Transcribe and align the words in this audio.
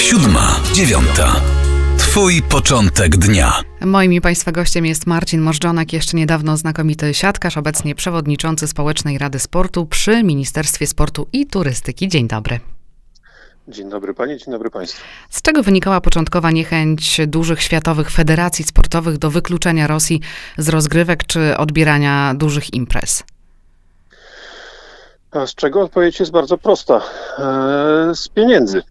Siódma, 0.00 0.60
dziewiąta. 0.72 1.40
Twój 1.98 2.42
początek 2.42 3.16
dnia. 3.16 3.52
Moim 3.80 4.12
i 4.12 4.20
Państwa 4.20 4.52
gościem 4.52 4.86
jest 4.86 5.06
Marcin 5.06 5.40
Możdżonak, 5.40 5.92
jeszcze 5.92 6.16
niedawno 6.16 6.56
znakomity 6.56 7.14
siatkarz, 7.14 7.56
obecnie 7.56 7.94
przewodniczący 7.94 8.68
Społecznej 8.68 9.18
Rady 9.18 9.38
Sportu 9.38 9.86
przy 9.86 10.22
Ministerstwie 10.22 10.86
Sportu 10.86 11.26
i 11.32 11.46
Turystyki. 11.46 12.08
Dzień 12.08 12.28
dobry. 12.28 12.60
Dzień 13.68 13.90
dobry 13.90 14.14
Panie, 14.14 14.36
dzień 14.36 14.52
dobry 14.52 14.70
Państwu. 14.70 15.02
Z 15.30 15.42
czego 15.42 15.62
wynikała 15.62 16.00
początkowa 16.00 16.50
niechęć 16.50 17.20
dużych 17.26 17.62
światowych 17.62 18.10
federacji 18.10 18.64
sportowych 18.64 19.18
do 19.18 19.30
wykluczenia 19.30 19.86
Rosji 19.86 20.20
z 20.58 20.68
rozgrywek 20.68 21.24
czy 21.24 21.56
odbierania 21.56 22.34
dużych 22.34 22.74
imprez? 22.74 23.22
A 25.30 25.46
z 25.46 25.54
czego 25.54 25.82
odpowiedź 25.82 26.20
jest 26.20 26.32
bardzo 26.32 26.58
prosta. 26.58 27.00
Eee, 27.38 28.14
z 28.14 28.28
pieniędzy 28.28 28.82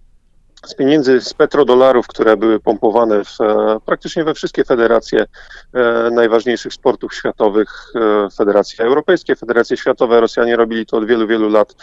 z 0.65 0.75
pieniędzy 0.75 1.21
z 1.21 1.33
petrodolarów, 1.33 2.07
które 2.07 2.37
były 2.37 2.59
pompowane 2.59 3.23
w, 3.23 3.41
e, 3.41 3.77
praktycznie 3.85 4.23
we 4.23 4.33
wszystkie 4.33 4.63
federacje 4.63 5.25
e, 5.73 6.09
najważniejszych 6.11 6.73
sportów 6.73 7.13
światowych, 7.13 7.85
e, 7.95 8.27
federacje 8.37 8.85
europejskie, 8.85 9.35
federacje 9.35 9.77
światowe, 9.77 10.21
Rosjanie 10.21 10.55
robili 10.55 10.85
to 10.85 10.97
od 10.97 11.05
wielu, 11.05 11.27
wielu 11.27 11.49
lat, 11.49 11.75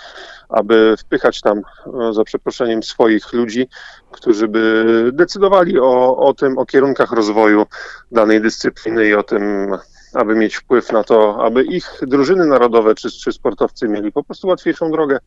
aby 0.49 0.95
wpychać 0.99 1.41
tam, 1.41 1.63
za 2.11 2.25
przeproszeniem, 2.25 2.83
swoich 2.83 3.33
ludzi, 3.33 3.69
którzy 4.11 4.49
by 4.49 4.85
decydowali 5.13 5.79
o, 5.79 6.17
o 6.17 6.35
tym, 6.35 6.59
o 6.59 6.67
kierunkach 6.67 7.13
rozwoju 7.13 7.67
danej 8.13 8.41
dyscypliny 8.41 9.09
i 9.09 9.15
o 9.15 9.23
tym, 9.23 9.73
aby 10.17 10.35
mieć 10.35 10.57
wpływ 10.57 10.93
na 10.93 11.05
to, 11.05 11.45
aby 11.45 11.65
ich 11.65 12.01
drużyny 12.03 12.47
narodowe 12.47 12.95
czy, 12.95 13.11
czy 13.11 13.33
sportowcy 13.33 13.89
mieli 13.89 14.13
po 14.13 14.25
prostu 14.25 14.49
łatwiejszą 14.49 14.91
drogę 14.91 15.19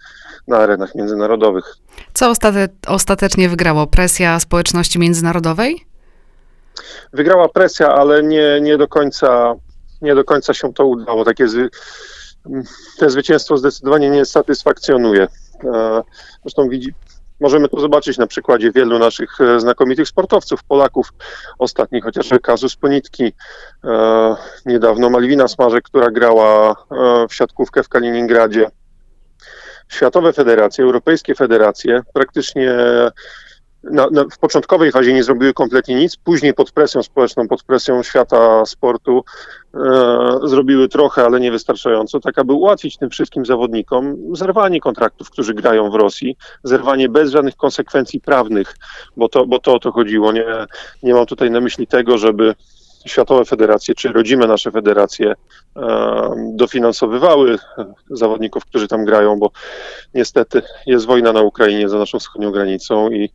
na 0.48 0.58
arenach 0.58 0.96
międzynarodowych. 0.96 1.76
Co 2.14 2.32
ostate- 2.32 2.70
ostatecznie 2.88 3.50
wygrało? 3.50 3.88
Presja 3.88 4.40
społeczności 4.40 5.00
międzynarodowej? 5.00 5.86
Wygrała 7.14 7.50
presja, 7.50 7.88
ale 7.94 8.24
nie, 8.24 8.62
nie, 8.62 8.78
do, 8.78 8.88
końca, 8.88 9.56
nie 10.02 10.16
do 10.16 10.24
końca 10.24 10.54
się 10.54 10.74
to 10.74 10.86
udało. 10.86 11.26
Takie 11.26 11.48
zwy, 11.48 11.70
te 13.00 13.10
zwycięstwo 13.10 13.58
zdecydowanie 13.58 14.10
nie 14.10 14.26
satysfakcjonuje. 14.26 15.28
E, 15.74 16.02
zresztą 16.42 16.70
widzi, 16.70 16.94
Możemy 17.40 17.70
to 17.70 17.80
zobaczyć 17.80 18.18
na 18.18 18.28
przykładzie 18.28 18.72
wielu 18.72 19.00
naszych 19.00 19.42
e, 19.42 19.60
znakomitych 19.60 20.08
sportowców, 20.08 20.64
Polaków, 20.64 21.10
ostatnich 21.60 22.04
chociażby 22.04 22.40
Kazus 22.40 22.76
Ponitki, 22.76 23.34
e, 23.84 24.36
niedawno 24.66 25.10
Malwina 25.10 25.48
Smarzek, 25.48 25.84
która 25.84 26.12
grała 26.12 26.72
e, 26.72 26.76
w 27.30 27.36
siatkówkę 27.36 27.84
w 27.84 27.90
Kaliningradzie. 27.90 28.68
Światowe 29.88 30.34
federacje, 30.34 30.84
europejskie 30.84 31.36
federacje 31.36 32.02
praktycznie 32.14 32.76
na, 33.84 34.08
na, 34.12 34.24
w 34.32 34.38
początkowej 34.38 34.92
fazie 34.92 35.14
nie 35.14 35.24
zrobiły 35.24 35.54
kompletnie 35.54 35.96
nic, 35.96 36.16
później 36.18 36.54
pod 36.54 36.72
presją 36.72 37.04
społeczną, 37.04 37.48
pod 37.48 37.64
presją 37.64 38.04
świata 38.04 38.66
sportu 38.66 39.24
e, 39.74 39.80
zrobiły 40.44 40.90
trochę, 40.90 41.26
ale 41.26 41.40
niewystarczająco, 41.40 42.20
tak 42.20 42.40
aby 42.40 42.54
ułatwić 42.54 42.98
tym 42.98 43.10
wszystkim 43.10 43.46
zawodnikom 43.46 44.18
zerwanie 44.36 44.80
kontraktów, 44.80 45.30
którzy 45.30 45.54
grają 45.54 45.92
w 45.92 45.96
Rosji, 45.96 46.38
zerwanie 46.64 47.10
bez 47.10 47.32
żadnych 47.32 47.56
konsekwencji 47.56 48.22
prawnych, 48.22 48.76
bo 49.18 49.30
to, 49.30 49.46
bo 49.46 49.60
to 49.60 49.74
o 49.74 49.80
to 49.80 49.92
chodziło. 49.92 50.32
Nie, 50.32 50.46
nie 51.04 51.14
mam 51.14 51.26
tutaj 51.26 51.52
na 51.52 51.62
myśli 51.62 51.88
tego, 51.88 52.18
żeby 52.18 52.56
światowe 53.06 53.46
federacje, 53.46 53.96
czy 53.96 54.10
rodzime 54.10 54.48
nasze 54.48 54.72
federacje 54.72 55.34
e, 55.76 56.54
dofinansowywały 56.54 57.58
zawodników, 58.10 58.66
którzy 58.66 58.88
tam 58.88 59.06
grają, 59.06 59.40
bo 59.40 59.52
niestety 60.14 60.62
jest 60.86 61.06
wojna 61.06 61.34
na 61.34 61.42
Ukrainie 61.42 61.90
za 61.90 61.98
naszą 61.98 62.20
wschodnią 62.20 62.52
granicą 62.52 63.10
i 63.10 63.30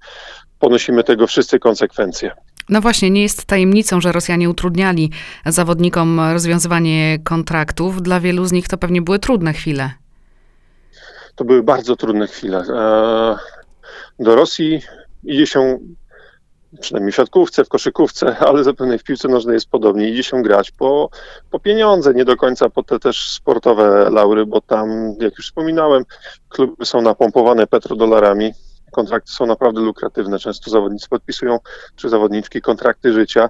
ponosimy 0.59 1.05
tego 1.05 1.27
wszyscy 1.27 1.59
konsekwencje. 1.59 2.31
No 2.69 2.81
właśnie, 2.81 3.11
nie 3.11 3.23
jest 3.23 3.45
tajemnicą, 3.45 4.01
że 4.01 4.13
Rosjanie 4.13 4.51
utrudniali 4.51 5.11
zawodnikom 5.47 6.21
rozwiązywanie 6.33 7.19
kontraktów. 7.25 8.03
Dla 8.03 8.21
wielu 8.21 8.45
z 8.45 8.53
nich 8.53 8.69
to 8.69 8.79
pewnie 8.79 9.03
były 9.03 9.19
trudne 9.19 9.53
chwile. 9.53 9.91
To 11.35 11.45
były 11.45 11.63
bardzo 11.63 11.97
trudne 11.97 12.27
chwile. 12.27 12.59
E, 12.59 13.37
do 14.19 14.35
Rosji 14.35 14.81
idzie 15.25 15.47
się 15.47 15.79
przynajmniej 16.81 17.13
w 17.13 17.17
siatkówce, 17.17 17.65
w 17.65 17.69
koszykówce, 17.69 18.37
ale 18.49 18.65
zapewne 18.65 18.99
w 18.99 19.05
piłce 19.05 19.29
nożnej 19.29 19.55
jest 19.55 19.71
podobnie. 19.71 20.09
Idzie 20.09 20.23
się 20.23 20.43
grać 20.43 20.71
po, 20.71 21.11
po 21.51 21.61
pieniądze, 21.61 22.15
nie 22.15 22.25
do 22.25 22.37
końca 22.37 22.71
po 22.71 22.83
te 22.83 22.99
też 22.99 23.31
sportowe 23.31 24.11
laury, 24.11 24.47
bo 24.47 24.61
tam, 24.61 25.15
jak 25.21 25.39
już 25.39 25.47
wspominałem, 25.47 26.05
kluby 26.49 26.87
są 26.87 27.03
napompowane 27.03 27.67
petrodolarami. 27.67 28.53
Kontrakty 28.93 29.33
są 29.33 29.47
naprawdę 29.47 29.81
lukratywne. 29.81 30.39
Często 30.39 30.71
zawodnicy 30.71 31.09
podpisują, 31.09 31.59
czy 31.97 32.09
zawodniczki, 32.09 32.61
kontrakty 32.61 33.13
życia. 33.13 33.49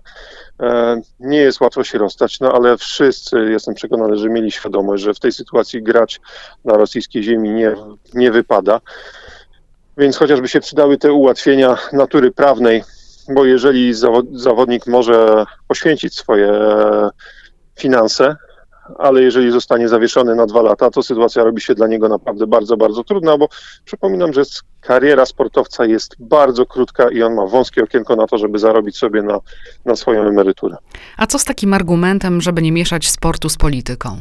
E, 0.63 1.01
nie 1.21 1.39
jest 1.39 1.61
łatwo 1.61 1.85
się 1.85 1.99
rozstać, 1.99 2.41
no 2.41 2.53
ale 2.53 2.79
wszyscy, 2.79 3.51
jestem 3.51 3.75
przekonany, 3.75 4.17
że 4.17 4.29
mieli 4.29 4.51
świadomość, 4.51 5.03
że 5.03 5.15
w 5.15 5.21
tej 5.21 5.33
sytuacji 5.33 5.83
grać 5.83 6.21
na 6.65 6.77
rosyjskiej 6.77 7.23
ziemi 7.23 7.51
nie, 7.51 7.75
nie 8.15 8.31
wypada. 8.31 8.81
Więc 9.97 10.17
chociażby 10.17 10.49
się 10.49 10.61
przydały 10.61 10.99
te 10.99 11.13
ułatwienia 11.13 11.79
natury 11.93 12.31
prawnej, 12.33 12.83
bo 13.29 13.45
jeżeli 13.45 13.95
zawodnik 14.33 14.87
może 14.87 15.45
poświęcić 15.69 16.15
swoje 16.15 16.53
finanse, 17.77 18.37
ale 18.99 19.23
jeżeli 19.23 19.51
zostanie 19.51 19.89
zawieszony 19.89 20.35
na 20.35 20.47
dwa 20.47 20.63
lata, 20.63 20.91
to 20.91 21.03
sytuacja 21.03 21.45
robi 21.45 21.61
się 21.61 21.75
dla 21.75 21.87
niego 21.87 22.09
naprawdę 22.09 22.47
bardzo, 22.47 22.77
bardzo 22.77 23.05
trudna, 23.05 23.39
bo 23.39 23.49
przypominam, 23.85 24.33
że 24.33 24.43
kariera 24.81 25.27
sportowca 25.27 25.85
jest 25.85 26.17
bardzo 26.19 26.67
krótka 26.67 27.11
i 27.11 27.23
on 27.23 27.35
ma 27.35 27.47
wąskie 27.47 27.83
okienko 27.83 28.17
na 28.17 28.27
to, 28.27 28.39
żeby 28.39 28.59
zarobić 28.59 28.97
sobie 28.97 29.23
na, 29.23 29.41
na 29.85 29.97
swoją 29.97 30.23
emeryturę. 30.23 30.77
A 31.17 31.27
co 31.27 31.39
z 31.39 31.45
takim 31.45 31.75
argumentem, 31.75 32.41
żeby 32.41 32.63
nie 32.63 32.73
mieszać 32.73 33.11
sportu 33.11 33.49
z 33.49 33.57
polityką? 33.57 34.21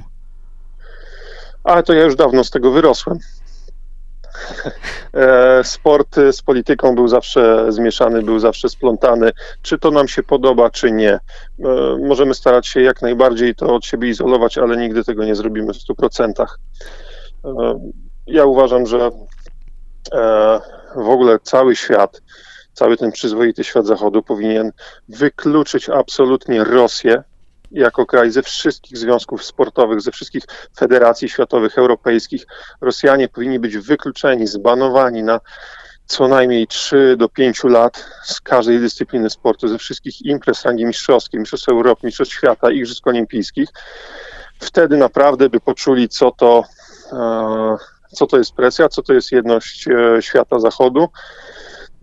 Ale 1.64 1.84
to 1.84 1.94
ja 1.94 2.04
już 2.04 2.16
dawno 2.16 2.44
z 2.44 2.50
tego 2.50 2.72
wyrosłem. 2.72 3.18
E, 5.14 5.64
sport 5.64 6.16
z 6.32 6.42
polityką 6.42 6.96
był 6.96 7.08
zawsze 7.08 7.72
zmieszany, 7.72 8.22
był 8.22 8.40
zawsze 8.40 8.70
splątany. 8.70 9.32
Czy 9.62 9.80
to 9.80 9.92
nam 9.92 10.08
się 10.08 10.24
podoba, 10.24 10.70
czy 10.70 10.92
nie. 10.92 11.12
E, 11.14 11.20
możemy 12.00 12.34
starać 12.34 12.68
się 12.68 12.82
jak 12.82 13.02
najbardziej 13.02 13.56
to 13.56 13.76
od 13.76 13.86
siebie 13.86 14.10
izolować, 14.10 14.58
ale 14.58 14.78
nigdy 14.78 15.04
tego 15.04 15.26
nie 15.26 15.36
zrobimy 15.36 15.74
w 15.74 15.78
100%. 15.78 16.46
E, 17.46 17.80
ja 18.28 18.46
uważam, 18.46 18.86
że 18.86 19.12
w 20.96 21.10
ogóle 21.10 21.40
cały 21.40 21.76
świat, 21.76 22.22
cały 22.74 22.98
ten 22.98 23.12
przyzwoity 23.12 23.64
świat 23.64 23.86
Zachodu 23.86 24.24
powinien 24.24 24.72
wykluczyć 25.10 25.90
absolutnie 25.90 26.64
Rosję 26.64 27.24
jako 27.74 28.06
kraj 28.06 28.32
ze 28.32 28.44
wszystkich 28.44 28.98
związków 28.98 29.44
sportowych, 29.44 30.02
ze 30.02 30.12
wszystkich 30.12 30.44
federacji 30.78 31.30
światowych, 31.30 31.78
europejskich. 31.78 32.46
Rosjanie 32.82 33.30
powinni 33.30 33.60
być 33.60 33.78
wykluczeni, 33.78 34.48
zbanowani 34.48 35.24
na 35.24 35.40
co 36.06 36.28
najmniej 36.28 36.68
3 36.68 37.16
do 37.18 37.30
5 37.30 37.64
lat 37.64 38.06
z 38.24 38.42
każdej 38.42 38.80
dyscypliny 38.80 39.30
sportu, 39.30 39.68
ze 39.68 39.78
wszystkich 39.78 40.22
imprez 40.26 40.66
rangi 40.66 40.86
mistrzowskiej, 40.86 41.40
Mistrzostw 41.40 41.70
Europy, 41.70 42.02
Mistrzostw 42.06 42.34
Świata, 42.34 42.72
Igrzysk 42.72 43.08
Olimpijskich. 43.08 43.70
Wtedy 44.60 44.98
naprawdę 44.98 45.50
by 45.50 45.60
poczuli, 45.60 46.10
co 46.10 46.32
to, 46.32 46.64
e, 47.12 47.78
co 48.12 48.28
to 48.28 48.38
jest 48.38 48.54
presja, 48.54 48.90
co 48.90 49.02
to 49.02 49.14
jest 49.14 49.32
jedność 49.32 49.88
e, 49.88 50.22
świata 50.22 50.60
zachodu 50.60 51.10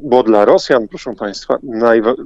bo 0.02 0.22
dla 0.22 0.44
Rosjan, 0.44 0.88
proszę 0.88 1.14
Państwa, 1.14 1.58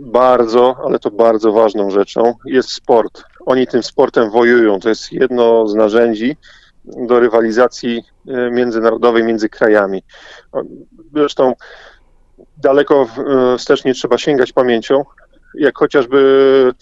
bardzo, 0.01 0.77
ale 0.85 0.99
to 0.99 1.11
bardzo 1.11 1.53
ważną 1.53 1.91
rzeczą 1.91 2.35
jest 2.45 2.71
sport. 2.71 3.25
Oni 3.47 3.67
tym 3.67 3.83
sportem 3.83 4.31
wojują. 4.31 4.81
To 4.81 4.89
jest 4.89 5.13
jedno 5.13 5.69
z 5.69 5.75
narzędzi 5.75 6.37
do 6.85 7.21
rywalizacji 7.21 8.03
e, 8.29 8.51
międzynarodowej 8.51 9.25
między 9.25 9.49
krajami. 9.49 10.03
Zresztą 11.15 11.55
daleko 12.57 13.07
e, 13.55 13.59
wstecz 13.59 13.85
nie 13.85 13.95
trzeba 13.95 14.19
sięgać 14.19 14.53
pamięcią, 14.53 15.05
jak 15.55 15.79
chociażby 15.79 16.73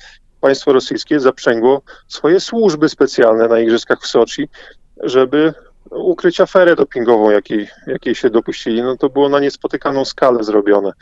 państwo 0.41 0.73
rosyjskie 0.73 1.21
zaprzęgło 1.21 1.83
swoje 2.09 2.41
służby 2.41 2.89
specjalne 2.89 3.49
na 3.49 3.61
igrzyskach 3.61 4.01
w 4.01 4.07
Soczi, 4.07 4.49
żeby 5.03 5.55
ukryć 5.91 6.41
aferę 6.41 6.77
dopingową, 6.77 7.31
jakiej, 7.31 7.69
jakiej 7.87 8.15
się 8.15 8.31
dopuścili. 8.31 8.83
No 8.83 8.97
to 8.97 9.09
było 9.09 9.29
na 9.29 9.41
niespotykaną 9.41 10.05
skalę 10.05 10.45
zrobione. 10.45 10.93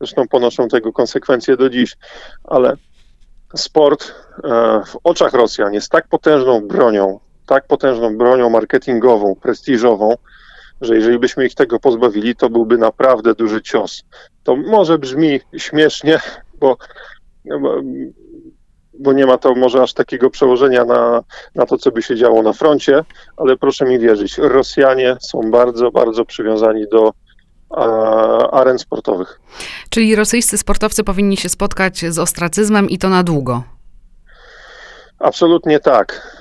Zresztą 0.00 0.28
ponoszą 0.28 0.68
tego 0.68 0.92
konsekwencje 0.92 1.56
do 1.56 1.70
dziś, 1.70 1.96
ale 2.44 2.76
sport 3.56 4.14
e, 4.44 4.48
w 4.86 4.96
oczach 5.04 5.32
Rosjan 5.32 5.74
jest 5.74 5.90
tak 5.90 6.08
potężną 6.08 6.60
bronią, 6.60 7.20
tak 7.46 7.66
potężną 7.66 8.16
bronią 8.16 8.50
marketingową, 8.50 9.34
prestiżową, 9.34 10.14
że 10.80 10.94
jeżeli 10.94 11.18
byśmy 11.18 11.46
ich 11.46 11.54
tego 11.54 11.80
pozbawili, 11.80 12.36
to 12.36 12.50
byłby 12.50 12.78
naprawdę 12.78 13.34
duży 13.34 13.62
cios. 13.62 14.02
To 14.42 14.56
może 14.56 14.98
brzmi 14.98 15.40
śmiesznie, 15.56 16.20
bo 16.60 16.76
bo 18.98 19.12
nie 19.12 19.26
ma 19.26 19.38
to 19.38 19.54
może 19.54 19.82
aż 19.82 19.94
takiego 19.94 20.30
przełożenia 20.30 20.84
na, 20.84 21.22
na 21.54 21.66
to, 21.66 21.78
co 21.78 21.90
by 21.90 22.02
się 22.02 22.16
działo 22.16 22.42
na 22.42 22.52
froncie, 22.52 23.04
ale 23.36 23.56
proszę 23.56 23.84
mi 23.84 23.98
wierzyć, 23.98 24.38
Rosjanie 24.38 25.16
są 25.20 25.50
bardzo, 25.50 25.90
bardzo 25.90 26.24
przywiązani 26.24 26.88
do 26.88 27.12
aren 28.52 28.78
sportowych. 28.78 29.40
Czyli 29.90 30.16
rosyjscy 30.16 30.58
sportowcy 30.58 31.04
powinni 31.04 31.36
się 31.36 31.48
spotkać 31.48 32.04
z 32.08 32.18
ostracyzmem 32.18 32.90
i 32.90 32.98
to 32.98 33.08
na 33.08 33.22
długo. 33.22 33.62
Absolutnie 35.18 35.80
tak. 35.80 36.38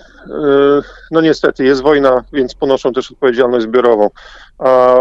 No 1.12 1.21
niestety, 1.21 1.63
jest 1.63 1.81
wojna, 1.81 2.24
więc 2.33 2.56
ponoszą 2.56 2.94
też 2.94 3.12
odpowiedzialność 3.12 3.65
zbiorową. 3.65 4.09
A 4.59 4.95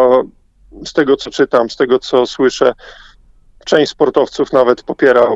z 0.85 0.93
tego 0.93 1.17
co 1.17 1.31
czytam, 1.31 1.71
z 1.71 1.77
tego 1.77 1.99
co 1.99 2.27
słyszę, 2.27 2.75
część 3.65 3.93
sportowców 3.93 4.53
nawet 4.53 4.83
popiera 4.83 5.27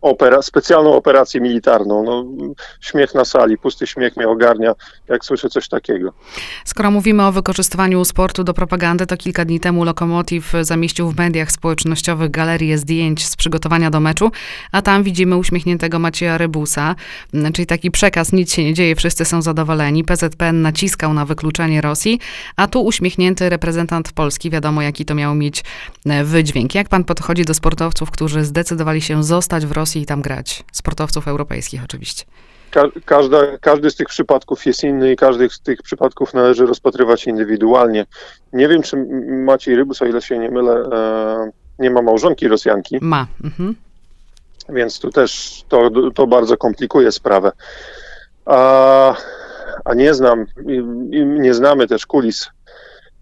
opera, 0.00 0.42
specjalną 0.42 0.94
operację 0.94 1.40
militarną. 1.40 2.02
No, 2.02 2.24
śmiech 2.80 3.14
na 3.14 3.24
sali, 3.24 3.58
pusty 3.58 3.86
śmiech 3.86 4.16
mnie 4.16 4.28
ogarnia, 4.28 4.74
jak 5.08 5.24
słyszę 5.24 5.48
coś 5.48 5.68
takiego. 5.68 6.12
Skoro 6.64 6.90
mówimy 6.90 7.26
o 7.26 7.32
wykorzystywaniu 7.32 8.04
sportu 8.04 8.44
do 8.44 8.54
propagandy, 8.54 9.06
to 9.06 9.16
kilka 9.16 9.44
dni 9.44 9.60
temu 9.60 9.84
Lokomotiv 9.84 10.52
zamieścił 10.60 11.10
w 11.10 11.16
mediach 11.16 11.52
społecznościowych 11.52 12.30
galerię 12.30 12.78
zdjęć 12.78 13.26
z 13.26 13.36
przygotowania 13.36 13.90
do 13.90 14.00
meczu, 14.00 14.30
a 14.72 14.82
tam 14.82 15.02
widzimy 15.02 15.36
uśmiechniętego 15.36 15.98
Macieja 15.98 16.38
Rybusa, 16.38 16.94
czyli 17.54 17.66
taki 17.66 17.90
przekaz, 17.90 18.32
nic 18.32 18.54
się 18.54 18.64
nie 18.64 18.74
dzieje, 18.74 18.96
wszyscy 18.96 19.24
są 19.24 19.42
zadowoleni. 19.42 20.04
PZPN 20.04 20.62
naciskał 20.62 21.14
na 21.14 21.24
wykluczenie 21.24 21.80
Rosji, 21.80 22.20
a 22.56 22.66
tu 22.66 22.84
uśmiechnięty 22.84 23.48
reprezentant 23.48 24.12
Polski, 24.12 24.50
wiadomo 24.50 24.82
jaki 24.82 25.04
to 25.04 25.14
miał 25.14 25.34
mieć 25.34 25.64
e, 26.06 26.24
wydźwięk. 26.24 26.74
Jak 26.74 26.88
pan 26.88 27.04
podchodzi 27.04 27.44
do 27.44 27.54
sportowców, 27.54 28.10
którzy 28.10 28.44
zdecydowali 28.44 29.00
się 29.00 29.24
zostać 29.24 29.66
w 29.66 29.72
Rosji 29.72 29.89
Rosji 29.90 30.02
i 30.02 30.06
tam 30.06 30.22
grać. 30.22 30.64
Sportowców 30.72 31.28
europejskich 31.28 31.84
oczywiście. 31.84 32.24
Ka 32.70 32.82
każda, 33.04 33.58
każdy 33.60 33.90
z 33.90 33.96
tych 33.96 34.08
przypadków 34.08 34.66
jest 34.66 34.84
inny 34.84 35.12
i 35.12 35.16
każdy 35.16 35.50
z 35.50 35.60
tych 35.60 35.82
przypadków 35.82 36.34
należy 36.34 36.66
rozpatrywać 36.66 37.26
indywidualnie. 37.26 38.06
Nie 38.52 38.68
wiem, 38.68 38.82
czy 38.82 38.96
Maciej 39.28 39.76
Rybus, 39.76 40.02
o 40.02 40.06
ile 40.06 40.22
się 40.22 40.38
nie 40.38 40.50
mylę, 40.50 40.72
e, 40.72 41.50
nie 41.78 41.90
ma 41.90 42.02
małżonki 42.02 42.48
Rosjanki. 42.48 42.98
Ma. 43.00 43.26
Mhm. 43.44 43.74
Więc 44.68 45.00
tu 45.00 45.10
też 45.10 45.62
to, 45.68 45.90
to 46.14 46.26
bardzo 46.26 46.56
komplikuje 46.56 47.12
sprawę. 47.12 47.52
A, 48.46 49.16
a 49.84 49.94
nie 49.94 50.14
znam, 50.14 50.46
nie 51.24 51.54
znamy 51.54 51.86
też 51.86 52.06
kulis, 52.06 52.48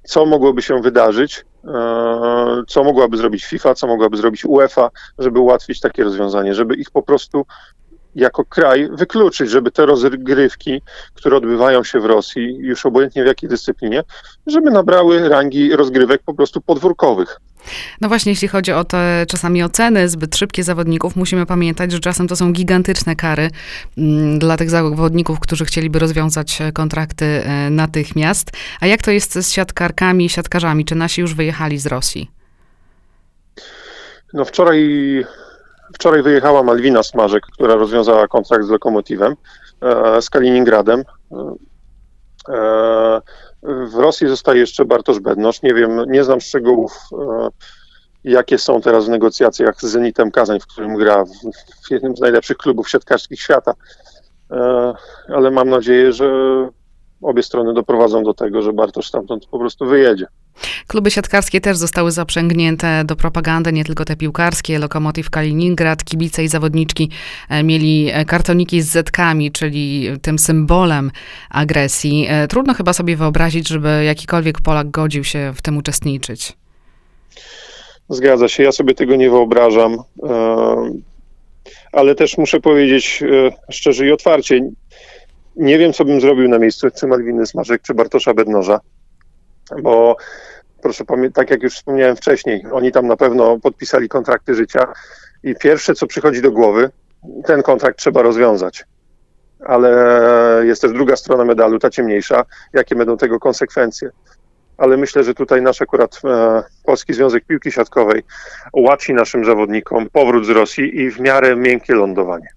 co 0.04 0.26
mogłoby 0.26 0.62
się 0.62 0.82
wydarzyć, 0.82 1.44
co 2.68 2.84
mogłaby 2.84 3.16
zrobić 3.16 3.44
FIFA, 3.44 3.74
co 3.74 3.86
mogłaby 3.86 4.16
zrobić 4.16 4.44
UEFA, 4.44 4.90
żeby 5.18 5.38
ułatwić 5.38 5.80
takie 5.80 6.04
rozwiązanie, 6.04 6.54
żeby 6.54 6.74
ich 6.74 6.90
po 6.90 7.02
prostu 7.02 7.46
jako 8.14 8.44
kraj 8.44 8.88
wykluczyć, 8.92 9.50
żeby 9.50 9.70
te 9.70 9.86
rozgrywki, 9.86 10.82
które 11.14 11.36
odbywają 11.36 11.84
się 11.84 12.00
w 12.00 12.04
Rosji, 12.04 12.56
już 12.56 12.86
obojętnie 12.86 13.22
w 13.22 13.26
jakiej 13.26 13.48
dyscyplinie, 13.48 14.02
żeby 14.46 14.70
nabrały 14.70 15.28
rangi 15.28 15.76
rozgrywek 15.76 16.22
po 16.22 16.34
prostu 16.34 16.60
podwórkowych. 16.60 17.40
No 18.00 18.08
właśnie, 18.08 18.32
jeśli 18.32 18.48
chodzi 18.48 18.72
o 18.72 18.84
te 18.84 19.24
czasami 19.28 19.62
oceny 19.62 20.08
zbyt 20.08 20.36
szybkie 20.36 20.64
zawodników, 20.64 21.16
musimy 21.16 21.46
pamiętać, 21.46 21.92
że 21.92 22.00
czasem 22.00 22.28
to 22.28 22.36
są 22.36 22.52
gigantyczne 22.52 23.16
kary 23.16 23.50
mm, 23.98 24.38
dla 24.38 24.56
tych 24.56 24.70
zawodników, 24.70 25.40
którzy 25.40 25.64
chcieliby 25.64 25.98
rozwiązać 25.98 26.60
e, 26.60 26.72
kontrakty 26.72 27.24
e, 27.24 27.70
natychmiast. 27.70 28.50
A 28.80 28.86
jak 28.86 29.02
to 29.02 29.10
jest 29.10 29.34
z 29.34 29.50
siatkarkami 29.52 30.24
i 30.24 30.28
siatkarzami? 30.28 30.84
Czy 30.84 30.94
nasi 30.94 31.20
już 31.20 31.34
wyjechali 31.34 31.78
z 31.78 31.86
Rosji? 31.86 32.30
No 34.34 34.44
wczoraj, 34.44 34.80
wczoraj 35.94 36.22
wyjechała 36.22 36.62
Malwina 36.62 37.02
Smarzek, 37.02 37.42
która 37.52 37.74
rozwiązała 37.74 38.28
kontrakt 38.28 38.64
z 38.64 38.68
Lokomotywem, 38.68 39.34
e, 39.82 40.22
z 40.22 40.30
Kaliningradem. 40.30 41.04
W 43.62 43.94
Rosji 43.94 44.28
zostaje 44.28 44.60
jeszcze 44.60 44.84
Bartosz 44.84 45.20
Bednosz. 45.20 45.62
Nie 45.62 45.74
wiem, 45.74 46.04
nie 46.06 46.24
znam 46.24 46.40
szczegółów, 46.40 46.92
e, 47.12 47.48
jakie 48.24 48.58
są 48.58 48.80
teraz 48.80 49.06
w 49.06 49.08
negocjacjach 49.08 49.80
z 49.80 49.84
Zenitem 49.84 50.30
Kazań, 50.30 50.60
w 50.60 50.66
którym 50.66 50.96
gra 50.96 51.24
w 51.86 51.90
jednym 51.90 52.16
z 52.16 52.20
najlepszych 52.20 52.56
klubów 52.56 52.88
siatkarskich 52.88 53.40
świata. 53.40 53.74
E, 54.50 54.94
ale 55.28 55.50
mam 55.50 55.68
nadzieję, 55.68 56.12
że 56.12 56.30
obie 57.22 57.42
strony 57.42 57.74
doprowadzą 57.74 58.22
do 58.22 58.34
tego, 58.34 58.62
że 58.62 58.72
Bartosz 58.72 59.08
stamtąd 59.08 59.46
po 59.46 59.58
prostu 59.58 59.86
wyjedzie. 59.86 60.26
Kluby 60.86 61.10
siatkarskie 61.10 61.60
też 61.60 61.76
zostały 61.76 62.10
zaprzęgnięte 62.10 63.04
do 63.04 63.16
propagandy, 63.16 63.72
nie 63.72 63.84
tylko 63.84 64.04
te 64.04 64.16
piłkarskie. 64.16 64.78
Lokomotiv 64.78 65.30
Kaliningrad, 65.30 66.04
kibice 66.04 66.44
i 66.44 66.48
zawodniczki 66.48 67.10
e, 67.48 67.62
mieli 67.62 68.10
e, 68.12 68.24
kartoniki 68.24 68.82
z 68.82 68.88
zetkami, 68.88 69.52
czyli 69.52 70.08
tym 70.22 70.38
symbolem 70.38 71.10
agresji. 71.50 72.26
E, 72.28 72.48
trudno 72.48 72.74
chyba 72.74 72.92
sobie 72.92 73.16
wyobrazić, 73.16 73.68
żeby 73.68 74.04
jakikolwiek 74.04 74.60
Polak 74.60 74.90
godził 74.90 75.24
się 75.24 75.52
w 75.56 75.62
tym 75.62 75.76
uczestniczyć. 75.76 76.52
Zgadza 78.08 78.48
się, 78.48 78.62
ja 78.62 78.72
sobie 78.72 78.94
tego 78.94 79.16
nie 79.16 79.30
wyobrażam, 79.30 79.96
ale 81.92 82.14
też 82.14 82.38
muszę 82.38 82.60
powiedzieć 82.60 83.22
szczerze 83.70 84.06
i 84.06 84.12
otwarcie, 84.12 84.60
nie 85.56 85.78
wiem, 85.78 85.92
co 85.92 86.04
bym 86.04 86.20
zrobił 86.20 86.48
na 86.48 86.58
miejscu 86.58 86.88
czy 87.00 87.06
Malwiny 87.06 87.46
Smarzek, 87.46 87.82
czy 87.82 87.94
Bartosza 87.94 88.34
Bednoża 88.34 88.80
bo 89.82 90.16
proszę 90.82 91.04
pamiętać, 91.04 91.34
tak 91.34 91.50
jak 91.50 91.62
już 91.62 91.74
wspomniałem 91.74 92.16
wcześniej, 92.16 92.64
oni 92.72 92.92
tam 92.92 93.06
na 93.06 93.16
pewno 93.16 93.58
podpisali 93.58 94.08
kontrakty 94.08 94.54
życia 94.54 94.86
i 95.42 95.54
pierwsze, 95.54 95.94
co 95.94 96.06
przychodzi 96.06 96.42
do 96.42 96.52
głowy, 96.52 96.90
ten 97.44 97.62
kontrakt 97.62 97.98
trzeba 97.98 98.22
rozwiązać. 98.22 98.84
Ale 99.66 99.90
jest 100.64 100.82
też 100.82 100.92
druga 100.92 101.16
strona 101.16 101.44
medalu, 101.44 101.78
ta 101.78 101.90
ciemniejsza, 101.90 102.44
jakie 102.72 102.96
będą 102.96 103.16
tego 103.16 103.38
konsekwencje. 103.38 104.10
Ale 104.78 104.96
myślę, 104.96 105.24
że 105.24 105.34
tutaj 105.34 105.62
nasz 105.62 105.82
akurat 105.82 106.20
e, 106.24 106.62
Polski 106.84 107.14
Związek 107.14 107.44
Piłki 107.44 107.72
Siatkowej 107.72 108.22
ułatwi 108.72 109.14
naszym 109.14 109.44
zawodnikom 109.44 110.08
powrót 110.12 110.46
z 110.46 110.48
Rosji 110.48 111.00
i 111.00 111.10
w 111.10 111.20
miarę 111.20 111.56
miękkie 111.56 111.94
lądowanie. 111.94 112.48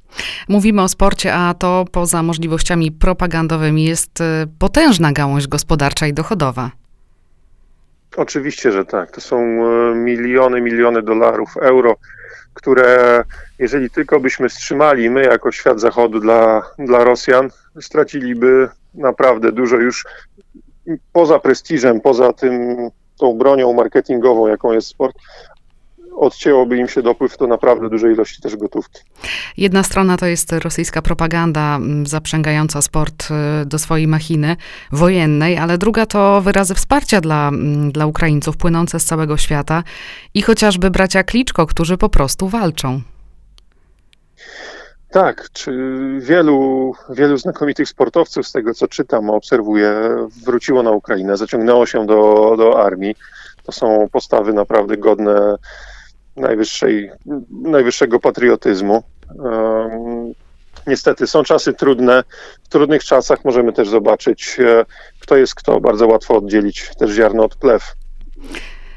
Mówimy 0.50 0.82
o 0.82 0.88
sporcie, 0.88 1.34
a 1.34 1.54
to 1.54 1.86
poza 1.92 2.24
możliwościami 2.24 2.92
propagandowymi 2.92 3.84
jest 3.84 4.22
e, 4.22 4.46
potężna 4.60 5.12
gałąź 5.12 5.48
gospodarcza 5.48 6.08
i 6.08 6.14
dochodowa. 6.14 6.72
Oczywiście, 8.18 8.72
że 8.72 8.86
tak. 8.86 9.12
To 9.12 9.22
są 9.22 9.38
e, 9.38 9.96
miliony, 9.96 10.62
miliony 10.62 11.02
dolarów, 11.02 11.58
euro, 11.58 11.96
które 12.54 13.24
jeżeli 13.60 13.90
tylko 13.90 14.20
byśmy 14.20 14.50
wstrzymali 14.50 15.10
my 15.10 15.24
jako 15.24 15.52
świat 15.52 15.80
zachodu 15.80 16.20
dla, 16.20 16.62
dla 16.80 17.04
Rosjan, 17.04 17.50
straciliby 17.82 18.70
naprawdę 18.94 19.52
dużo 19.52 19.76
już 19.76 20.06
poza 21.14 21.40
prestiżem, 21.40 22.02
poza 22.02 22.34
tym 22.34 22.78
tą 23.20 23.38
bronią 23.38 23.74
marketingową, 23.74 24.48
jaką 24.48 24.72
jest 24.72 24.88
sport, 24.88 25.16
odcięłoby 26.16 26.78
im 26.78 26.88
się 26.88 27.02
dopływ 27.02 27.38
do 27.38 27.48
naprawdę 27.48 27.90
dużej 27.90 28.14
ilości 28.14 28.42
też 28.42 28.56
gotówki. 28.56 29.02
Jedna 29.58 29.84
strona 29.84 30.18
to 30.18 30.26
jest 30.26 30.54
rosyjska 30.54 31.02
propaganda 31.02 31.80
zaprzęgająca 32.04 32.82
sport 32.82 33.28
y, 33.62 33.66
do 33.66 33.80
swojej 33.80 34.08
machiny 34.08 34.56
wojennej, 34.92 35.58
ale 35.58 35.78
druga 35.78 36.06
to 36.06 36.42
wyrazy 36.42 36.76
wsparcia 36.76 37.22
dla, 37.22 37.52
dla 37.92 38.06
Ukraińców 38.06 38.58
płynące 38.58 39.00
z 39.00 39.06
całego 39.06 39.38
świata 39.38 39.84
i 40.34 40.42
chociażby 40.42 40.92
bracia 40.92 41.24
Kliczko, 41.24 41.68
którzy 41.68 41.98
po 41.98 42.10
prostu 42.10 42.48
walczą. 42.48 43.02
Tak, 45.12 45.50
czy 45.54 45.72
wielu, 46.20 46.92
wielu 47.10 47.38
znakomitych 47.38 47.90
sportowców, 47.90 48.48
z 48.48 48.52
tego 48.52 48.74
co 48.74 48.88
czytam, 48.88 49.30
obserwuję, 49.30 49.94
wróciło 50.46 50.84
na 50.84 50.92
Ukrainę, 50.92 51.38
zaciągnęło 51.38 51.86
się 51.86 52.06
do, 52.06 52.54
do 52.58 52.84
armii. 52.86 53.16
To 53.64 53.72
są 53.72 54.08
postawy 54.12 54.54
naprawdę 54.54 54.98
godne 54.98 55.56
najwyższej, 56.36 57.12
najwyższego 57.50 58.20
patriotyzmu. 58.20 59.04
Niestety 60.88 61.28
są 61.28 61.44
czasy 61.44 61.74
trudne. 61.74 62.24
W 62.64 62.68
trudnych 62.68 63.04
czasach 63.04 63.46
możemy 63.46 63.74
też 63.74 63.90
zobaczyć, 63.90 64.58
e, 64.60 64.86
kto 65.20 65.38
jest 65.38 65.56
kto. 65.56 65.80
Bardzo 65.80 66.08
łatwo 66.08 66.38
oddzielić 66.38 66.92
też 67.00 67.12
ziarno 67.12 67.44
od 67.44 67.56
plew. 67.56 67.96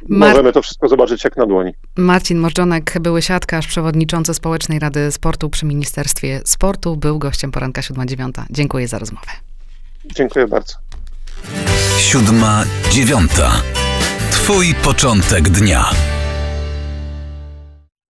Mar 0.08 0.30
Możemy 0.30 0.52
to 0.52 0.62
wszystko 0.62 0.88
zobaczyć 0.88 1.24
jak 1.24 1.36
na 1.36 1.46
dłoni. 1.46 1.72
Marcin 1.96 2.38
Morżonek, 2.38 2.94
były 3.00 3.22
siatkarz, 3.22 3.66
przewodniczący 3.66 4.34
Społecznej 4.34 4.78
Rady 4.78 5.12
Sportu 5.12 5.50
przy 5.50 5.66
Ministerstwie 5.66 6.40
Sportu, 6.44 6.96
był 6.96 7.18
gościem 7.18 7.52
poranka 7.52 7.80
7-9. 7.80 8.30
Dziękuję 8.50 8.88
za 8.88 8.98
rozmowę. 8.98 9.30
Dziękuję 10.04 10.46
bardzo. 10.46 10.74
Siódma 11.98 12.64
dziewiąta. 12.90 13.52
Twój 14.30 14.74
początek 14.74 15.48
dnia. 15.48 15.90